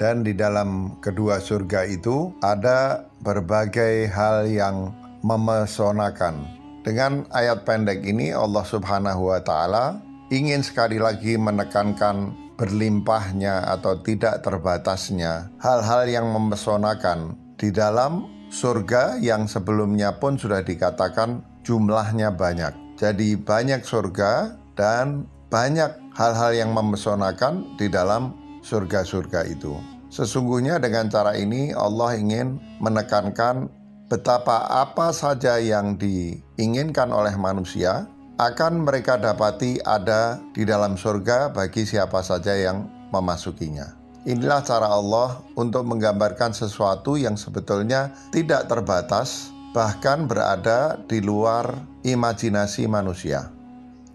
Dan 0.00 0.24
di 0.24 0.32
dalam 0.32 0.96
kedua 1.04 1.36
surga 1.44 1.84
itu 1.84 2.32
ada 2.40 3.04
berbagai 3.20 4.08
hal 4.08 4.48
yang 4.48 4.96
memesonakan. 5.20 6.40
Dengan 6.80 7.28
ayat 7.36 7.68
pendek 7.68 8.00
ini 8.08 8.32
Allah 8.32 8.64
Subhanahu 8.64 9.28
wa 9.28 9.44
taala 9.44 10.00
ingin 10.32 10.64
sekali 10.64 10.96
lagi 10.96 11.36
menekankan 11.36 12.32
berlimpahnya 12.56 13.68
atau 13.68 14.00
tidak 14.00 14.40
terbatasnya 14.40 15.52
hal-hal 15.60 16.08
yang 16.08 16.32
memesonakan 16.32 17.36
di 17.60 17.68
dalam 17.68 18.24
surga 18.48 19.20
yang 19.20 19.44
sebelumnya 19.44 20.16
pun 20.16 20.40
sudah 20.40 20.64
dikatakan 20.64 21.44
jumlahnya 21.60 22.32
banyak. 22.32 22.72
Jadi 22.96 23.36
banyak 23.36 23.84
surga 23.84 24.56
dan 24.80 25.28
banyak 25.52 25.92
hal-hal 26.16 26.56
yang 26.56 26.72
memesonakan 26.72 27.76
di 27.76 27.92
dalam 27.92 28.32
surga-surga 28.64 29.44
itu. 29.48 29.99
Sesungguhnya 30.10 30.82
dengan 30.82 31.06
cara 31.06 31.38
ini 31.38 31.70
Allah 31.70 32.18
ingin 32.18 32.58
menekankan 32.82 33.70
betapa 34.10 34.66
apa 34.66 35.14
saja 35.14 35.62
yang 35.62 35.94
diinginkan 35.94 37.14
oleh 37.14 37.30
manusia 37.38 38.10
akan 38.42 38.82
mereka 38.82 39.14
dapati 39.14 39.78
ada 39.86 40.42
di 40.50 40.66
dalam 40.66 40.98
surga 40.98 41.54
bagi 41.54 41.86
siapa 41.86 42.18
saja 42.26 42.58
yang 42.58 42.90
memasukinya. 43.14 44.00
Inilah 44.26 44.60
cara 44.66 44.90
Allah 44.90 45.40
untuk 45.56 45.86
menggambarkan 45.86 46.52
sesuatu 46.52 47.16
yang 47.16 47.38
sebetulnya 47.38 48.12
tidak 48.34 48.68
terbatas, 48.68 49.48
bahkan 49.72 50.28
berada 50.28 50.98
di 51.08 51.24
luar 51.24 51.72
imajinasi 52.04 52.84
manusia. 52.90 53.48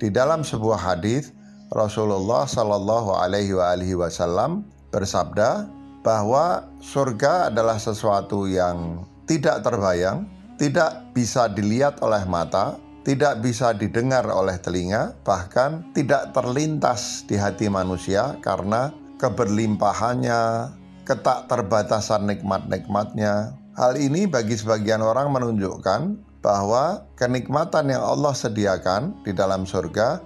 Di 0.00 0.08
dalam 0.08 0.40
sebuah 0.40 0.80
hadis, 0.80 1.36
Rasulullah 1.74 2.48
Shallallahu 2.48 3.12
Alaihi 3.12 3.92
Wasallam 3.92 4.64
bersabda 4.88 5.79
bahwa 6.00 6.68
surga 6.80 7.52
adalah 7.52 7.76
sesuatu 7.76 8.48
yang 8.48 9.04
tidak 9.28 9.60
terbayang, 9.62 10.24
tidak 10.56 11.12
bisa 11.12 11.46
dilihat 11.46 12.00
oleh 12.00 12.24
mata, 12.24 12.80
tidak 13.04 13.40
bisa 13.40 13.72
didengar 13.72 14.28
oleh 14.28 14.56
telinga, 14.60 15.16
bahkan 15.24 15.84
tidak 15.96 16.32
terlintas 16.36 17.24
di 17.24 17.36
hati 17.36 17.68
manusia 17.68 18.36
karena 18.44 18.92
keberlimpahannya, 19.20 20.72
ketak 21.04 21.48
terbatasan 21.48 22.28
nikmat-nikmatnya. 22.28 23.56
Hal 23.76 23.96
ini 23.96 24.28
bagi 24.28 24.56
sebagian 24.56 25.00
orang 25.00 25.32
menunjukkan 25.32 26.00
bahwa 26.40 27.04
kenikmatan 27.16 27.92
yang 27.92 28.04
Allah 28.04 28.32
sediakan 28.32 29.24
di 29.24 29.32
dalam 29.36 29.68
surga 29.68 30.20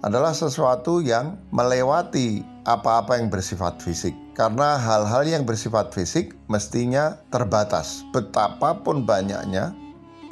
adalah 0.00 0.32
sesuatu 0.32 1.04
yang 1.04 1.36
melewati 1.52 2.40
apa-apa 2.64 3.20
yang 3.20 3.28
bersifat 3.28 3.80
fisik. 3.80 4.16
Karena 4.32 4.80
hal-hal 4.80 5.28
yang 5.28 5.44
bersifat 5.44 5.92
fisik 5.92 6.32
mestinya 6.48 7.20
terbatas. 7.28 8.04
Betapapun 8.16 9.04
banyaknya, 9.04 9.76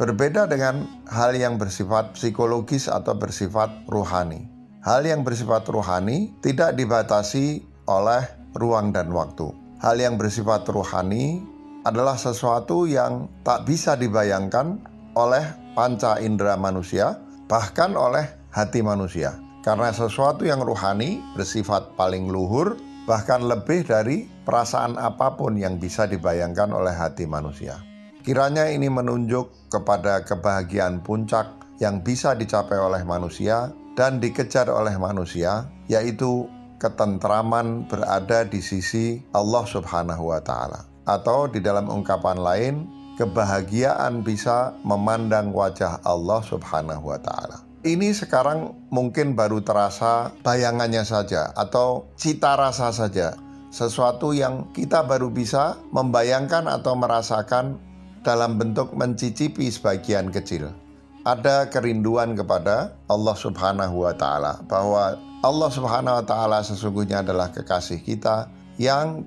berbeda 0.00 0.48
dengan 0.48 0.88
hal 1.10 1.36
yang 1.36 1.60
bersifat 1.60 2.16
psikologis 2.16 2.88
atau 2.88 3.12
bersifat 3.12 3.68
rohani. 3.90 4.48
Hal 4.80 5.04
yang 5.04 5.26
bersifat 5.26 5.68
rohani 5.68 6.32
tidak 6.40 6.78
dibatasi 6.78 7.60
oleh 7.90 8.24
ruang 8.56 8.94
dan 8.94 9.12
waktu. 9.12 9.52
Hal 9.84 10.00
yang 10.00 10.16
bersifat 10.16 10.64
rohani 10.70 11.44
adalah 11.84 12.16
sesuatu 12.16 12.88
yang 12.88 13.28
tak 13.44 13.68
bisa 13.68 13.98
dibayangkan 13.98 14.80
oleh 15.18 15.44
panca 15.76 16.16
indera 16.22 16.56
manusia, 16.56 17.18
bahkan 17.50 17.92
oleh 17.98 18.24
hati 18.54 18.80
manusia. 18.80 19.47
Karena 19.62 19.90
sesuatu 19.90 20.46
yang 20.46 20.62
rohani 20.62 21.20
bersifat 21.34 21.98
paling 21.98 22.30
luhur, 22.30 22.78
bahkan 23.08 23.42
lebih 23.44 23.88
dari 23.88 24.28
perasaan 24.44 25.00
apa 25.00 25.34
pun 25.34 25.56
yang 25.56 25.80
bisa 25.80 26.04
dibayangkan 26.04 26.70
oleh 26.70 26.92
hati 26.92 27.24
manusia. 27.24 27.80
Kiranya 28.22 28.68
ini 28.68 28.92
menunjuk 28.92 29.72
kepada 29.72 30.20
kebahagiaan 30.20 31.00
puncak 31.00 31.48
yang 31.80 32.04
bisa 32.04 32.36
dicapai 32.36 32.76
oleh 32.76 33.00
manusia 33.06 33.72
dan 33.96 34.20
dikejar 34.22 34.68
oleh 34.68 34.94
manusia, 35.00 35.66
yaitu 35.88 36.46
ketentraman 36.78 37.88
berada 37.90 38.46
di 38.46 38.62
sisi 38.62 39.18
Allah 39.34 39.64
Subhanahu 39.66 40.30
wa 40.30 40.38
Ta'ala, 40.38 40.86
atau 41.08 41.50
di 41.50 41.58
dalam 41.58 41.90
ungkapan 41.90 42.38
lain, 42.38 42.74
kebahagiaan 43.18 44.22
bisa 44.22 44.76
memandang 44.86 45.50
wajah 45.50 45.98
Allah 46.06 46.38
Subhanahu 46.46 47.10
wa 47.10 47.18
Ta'ala. 47.18 47.67
Ini 47.78 48.10
sekarang 48.10 48.90
mungkin 48.90 49.38
baru 49.38 49.62
terasa 49.62 50.34
bayangannya 50.42 51.06
saja, 51.06 51.54
atau 51.54 52.10
cita 52.18 52.58
rasa 52.58 52.90
saja, 52.90 53.38
sesuatu 53.70 54.34
yang 54.34 54.74
kita 54.74 55.06
baru 55.06 55.30
bisa 55.30 55.78
membayangkan 55.94 56.66
atau 56.66 56.98
merasakan 56.98 57.78
dalam 58.26 58.58
bentuk 58.58 58.90
mencicipi 58.98 59.70
sebagian 59.70 60.34
kecil. 60.34 60.74
Ada 61.22 61.70
kerinduan 61.70 62.34
kepada 62.34 62.98
Allah 63.06 63.36
Subhanahu 63.38 64.10
wa 64.10 64.14
Ta'ala, 64.16 64.58
bahwa 64.66 65.14
Allah 65.46 65.70
Subhanahu 65.70 66.18
wa 66.18 66.24
Ta'ala 66.26 66.58
sesungguhnya 66.66 67.22
adalah 67.22 67.54
kekasih 67.54 68.02
kita 68.02 68.50
yang 68.74 69.22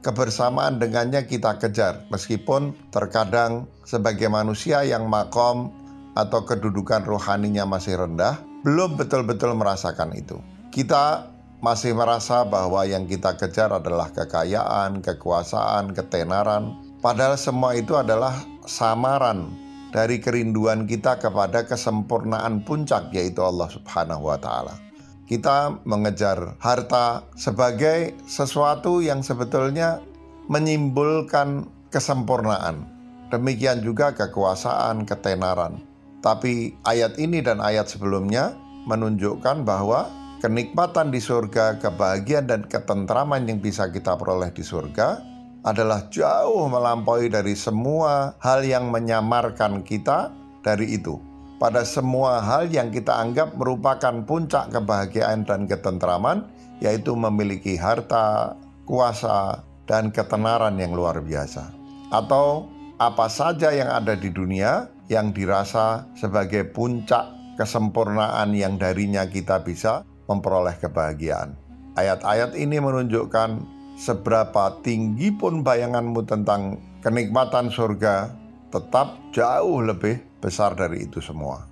kebersamaan 0.00 0.80
dengannya 0.80 1.28
kita 1.28 1.60
kejar, 1.60 2.08
meskipun 2.08 2.72
terkadang 2.88 3.68
sebagai 3.84 4.32
manusia 4.32 4.88
yang 4.88 5.04
makom 5.04 5.68
atau 6.14 6.42
kedudukan 6.42 7.06
rohaninya 7.06 7.66
masih 7.66 8.00
rendah, 8.00 8.40
belum 8.66 8.98
betul-betul 8.98 9.54
merasakan 9.56 10.14
itu. 10.14 10.38
Kita 10.70 11.30
masih 11.60 11.92
merasa 11.92 12.46
bahwa 12.46 12.86
yang 12.86 13.04
kita 13.04 13.36
kejar 13.36 13.70
adalah 13.70 14.08
kekayaan, 14.10 15.04
kekuasaan, 15.04 15.92
ketenaran, 15.92 16.78
padahal 17.04 17.36
semua 17.36 17.76
itu 17.76 17.94
adalah 17.98 18.32
samaran 18.64 19.50
dari 19.90 20.22
kerinduan 20.22 20.86
kita 20.86 21.18
kepada 21.18 21.66
kesempurnaan 21.66 22.62
puncak, 22.62 23.10
yaitu 23.10 23.42
Allah 23.42 23.68
Subhanahu 23.68 24.30
wa 24.30 24.38
Ta'ala 24.38 24.90
kita 25.30 25.78
mengejar 25.86 26.58
harta 26.58 27.22
sebagai 27.38 28.18
sesuatu 28.26 28.98
yang 28.98 29.22
sebetulnya 29.22 30.02
menyimbolkan 30.50 31.70
kesempurnaan. 31.94 32.82
Demikian 33.30 33.78
juga 33.86 34.10
kekuasaan, 34.10 35.06
ketenaran. 35.06 35.78
Tapi 36.20 36.76
ayat 36.84 37.16
ini 37.16 37.40
dan 37.40 37.64
ayat 37.64 37.88
sebelumnya 37.88 38.52
menunjukkan 38.84 39.64
bahwa 39.64 40.08
kenikmatan 40.44 41.08
di 41.12 41.20
surga, 41.20 41.80
kebahagiaan 41.80 42.48
dan 42.48 42.60
ketentraman 42.68 43.48
yang 43.48 43.60
bisa 43.60 43.88
kita 43.88 44.16
peroleh 44.20 44.52
di 44.52 44.60
surga 44.60 45.20
adalah 45.64 46.08
jauh 46.08 46.68
melampaui 46.68 47.28
dari 47.28 47.52
semua 47.52 48.32
hal 48.40 48.64
yang 48.64 48.88
menyamarkan 48.88 49.84
kita 49.84 50.32
dari 50.64 50.96
itu. 50.96 51.20
Pada 51.60 51.84
semua 51.84 52.40
hal 52.40 52.72
yang 52.72 52.88
kita 52.88 53.12
anggap 53.20 53.52
merupakan 53.52 54.24
puncak 54.24 54.72
kebahagiaan 54.72 55.44
dan 55.44 55.68
ketentraman, 55.68 56.48
yaitu 56.80 57.12
memiliki 57.12 57.76
harta, 57.76 58.56
kuasa, 58.88 59.60
dan 59.84 60.08
ketenaran 60.08 60.80
yang 60.80 60.96
luar 60.96 61.20
biasa, 61.20 61.68
atau 62.08 62.64
apa 63.00 63.32
saja 63.32 63.72
yang 63.72 63.88
ada 63.88 64.12
di 64.12 64.28
dunia 64.28 64.92
yang 65.08 65.32
dirasa 65.32 66.04
sebagai 66.12 66.68
puncak 66.68 67.56
kesempurnaan 67.56 68.52
yang 68.52 68.76
darinya 68.76 69.24
kita 69.24 69.64
bisa 69.64 70.04
memperoleh 70.28 70.76
kebahagiaan. 70.76 71.56
Ayat-ayat 71.96 72.52
ini 72.60 72.76
menunjukkan 72.76 73.64
seberapa 73.96 74.76
tinggi 74.84 75.32
pun 75.32 75.64
bayanganmu 75.64 76.28
tentang 76.28 76.76
kenikmatan 77.00 77.72
surga, 77.72 78.36
tetap 78.68 79.16
jauh 79.32 79.80
lebih 79.80 80.20
besar 80.44 80.76
dari 80.76 81.08
itu 81.08 81.24
semua. 81.24 81.69